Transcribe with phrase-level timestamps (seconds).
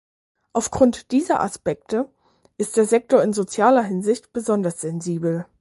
[0.53, 2.09] Auf Grund dieser Aspekte
[2.57, 5.45] ist der Sektor in sozialer Hinsicht besonders sensibel.